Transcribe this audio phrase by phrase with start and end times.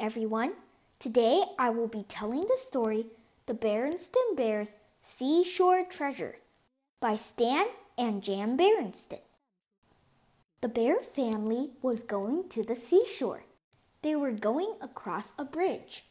[0.00, 0.52] everyone.
[0.98, 3.06] Today I will be telling the story
[3.46, 6.36] The Berenstain Bears Seashore Treasure
[7.00, 7.66] by Stan
[7.96, 9.20] and Jan Berenstain.
[10.60, 13.44] The bear family was going to the seashore.
[14.02, 16.04] They were going across a bridge.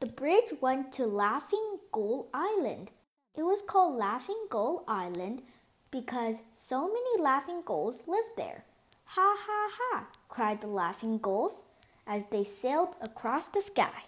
[0.00, 2.90] The bridge went to Laughing Gull Island.
[3.36, 5.42] It was called Laughing Gull Island
[5.90, 8.64] because so many laughing gulls lived there.
[9.04, 10.06] Ha ha ha!
[10.28, 11.66] cried the laughing gulls
[12.12, 14.04] as they sailed across the sky.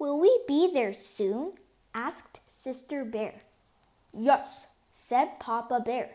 [0.00, 1.52] Will we be there soon?
[1.94, 3.42] asked Sister Bear.
[4.12, 6.10] Yes, said Papa Bear.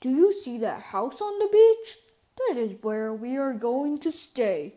[0.00, 1.96] Do you see that house on the beach?
[2.36, 4.74] That is where we are going to stay.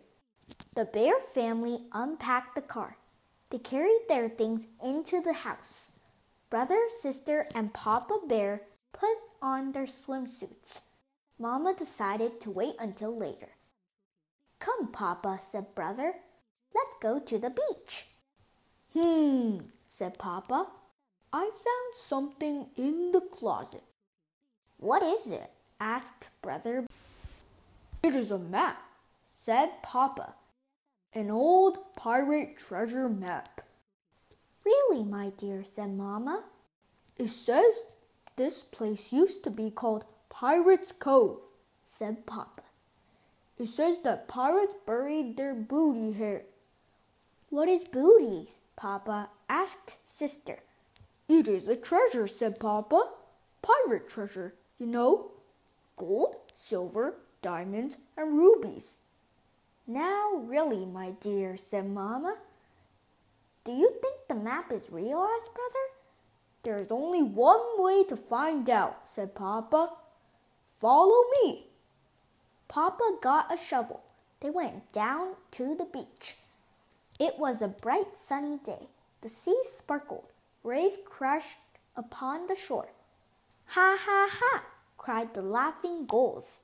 [0.74, 2.96] The bear family unpacked the car.
[3.52, 6.00] They carried their things into the house.
[6.50, 8.62] Brother, sister, and Papa Bear
[8.94, 10.80] put on their swimsuits.
[11.38, 13.50] Mama decided to wait until later.
[14.60, 16.14] Come, Papa, said Brother.
[16.76, 18.06] Let's go to the beach.
[18.94, 20.68] Hmm, said Papa.
[21.32, 23.84] I found something in the closet.
[24.78, 25.52] What is it?
[25.80, 26.86] asked Brother.
[28.04, 28.82] It is a map,
[29.28, 30.36] said Papa.
[31.14, 33.62] An old pirate treasure map.
[34.66, 36.44] Really, my dear, said Mamma.
[37.18, 37.84] It says
[38.36, 41.42] this place used to be called Pirates Cove,
[41.84, 42.64] said Papa.
[43.60, 46.44] It says that pirates buried their booty here.
[47.50, 48.62] What is booties?
[48.78, 50.60] Papa asked Sister.
[51.28, 53.10] It is a treasure, said Papa.
[53.62, 55.32] Pirate treasure, you know.
[55.98, 59.00] Gold, silver, diamonds, and rubies.
[59.86, 62.38] Now, really, my dear, said Mamma.
[63.66, 65.28] Do you think the map is real?
[65.36, 65.86] asked Brother.
[66.64, 69.92] There's only one way to find out, said Papa.
[70.78, 71.69] Follow me.
[72.70, 74.04] Papa got a shovel.
[74.42, 76.38] They went down to the beach.
[77.20, 78.88] It was a bright sunny day.
[79.22, 80.32] The sea sparkled.
[80.62, 81.58] Waves crashed
[81.98, 82.90] upon the shore.
[83.70, 84.64] Ha ha ha!
[84.98, 86.60] cried the laughing gulls.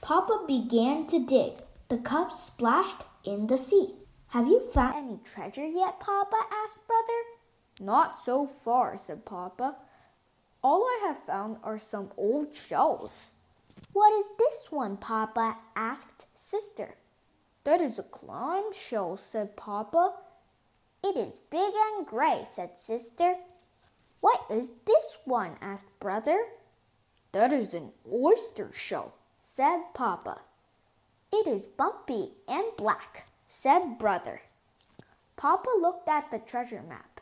[0.00, 1.62] Papa began to dig.
[1.88, 3.94] The cup splashed in the sea.
[4.28, 6.40] Have you found any treasure yet, Papa?
[6.64, 7.22] asked Brother.
[7.80, 9.76] Not so far, said Papa.
[10.62, 13.30] All I have found are some old shells.
[13.92, 15.56] What is this one, Papa?
[15.74, 16.96] asked Sister.
[17.64, 20.14] That is a clam shell, said Papa.
[21.02, 23.36] It is big and gray, said Sister.
[24.20, 25.56] What is this one?
[25.60, 26.44] asked Brother.
[27.32, 30.40] That is an oyster shell, said Papa.
[31.32, 34.42] It is bumpy and black, said Brother.
[35.36, 37.20] Papa looked at the treasure map.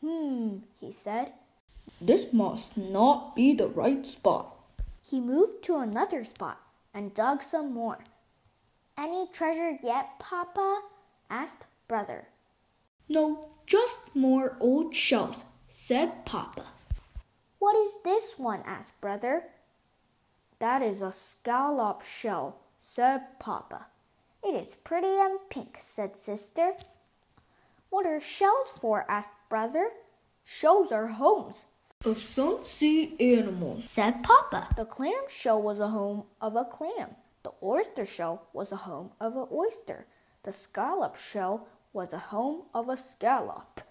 [0.00, 1.32] Hmm, he said.
[2.00, 4.59] This must not be the right spot.
[5.02, 6.60] He moved to another spot
[6.92, 7.98] and dug some more.
[8.96, 10.82] Any treasure yet, Papa?
[11.28, 12.28] asked Brother.
[13.08, 16.66] No, just more old shells, said Papa.
[17.58, 18.62] What is this one?
[18.66, 19.44] asked Brother.
[20.58, 23.86] That is a scallop shell, said Papa.
[24.42, 26.74] It is pretty and pink, said Sister.
[27.88, 29.06] What are shells for?
[29.08, 29.90] asked Brother.
[30.44, 31.66] Shells are homes
[32.06, 34.68] of some sea animals, said Papa.
[34.74, 37.14] The clam shell was a home of a clam.
[37.42, 40.06] The oyster shell was a home of an oyster.
[40.44, 43.82] The scallop shell was a home of a scallop.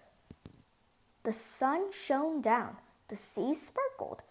[1.21, 2.77] The sun shone down.
[3.09, 4.23] The sea sparkled.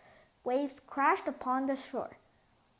[0.42, 2.18] Waves crashed upon the shore.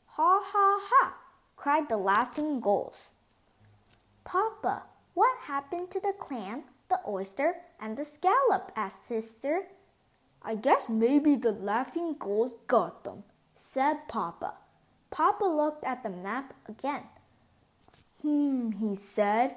[0.07, 1.17] Ha ha ha!
[1.55, 3.13] cried the laughing gulls.
[4.25, 4.83] Papa,
[5.13, 8.73] what happened to the clam, the oyster, and the scallop?
[8.75, 9.67] asked Sister.
[10.41, 13.23] I guess maybe the laughing gulls got them,
[13.53, 14.53] said Papa.
[15.11, 17.03] Papa looked at the map again.
[18.21, 19.55] Hmm, he said.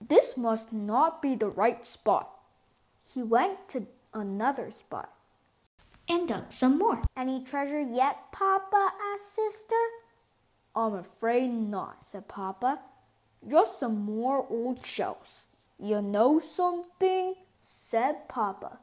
[0.00, 2.30] This must not be the right spot.
[3.12, 5.10] He went to another spot
[6.08, 7.02] and dug some more.
[7.16, 8.92] Any treasure yet, Papa?
[9.12, 9.82] asked Sister.
[10.76, 12.80] I'm afraid not, said Papa.
[13.46, 15.48] Just some more old shells.
[15.78, 17.34] You know something?
[17.60, 18.78] said Papa.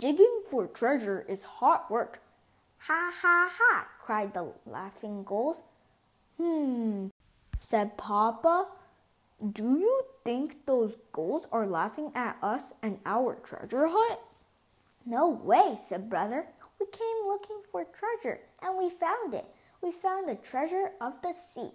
[0.00, 2.22] Digging for treasure is hard work.
[2.78, 3.86] Ha ha ha!
[4.02, 5.62] cried the laughing gulls.
[6.38, 7.08] Hmm,
[7.54, 8.68] said Papa.
[9.46, 14.20] Do you think those gulls are laughing at us and our treasure hunt?
[15.04, 16.46] No way, said Brother.
[16.78, 19.44] We came looking for treasure and we found it.
[19.82, 21.72] We found the treasure of the sea.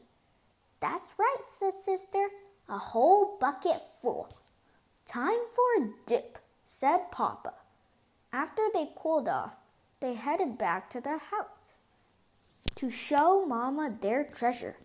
[0.79, 2.29] That's right, said Sister.
[2.69, 4.29] A whole bucket full.
[5.05, 7.53] Time for a dip, said Papa.
[8.35, 9.53] After they cooled off,
[10.01, 11.79] they headed back to the house
[12.75, 14.75] to show Mama their treasure.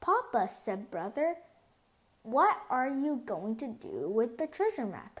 [0.00, 1.36] Papa, said Brother,
[2.24, 5.20] What are you going to do with the treasure map?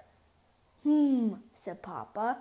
[0.82, 2.36] Hmm, said Papa.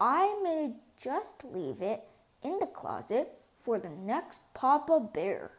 [0.00, 2.02] I may just leave it
[2.42, 5.50] in the closet for the next Papa Bear.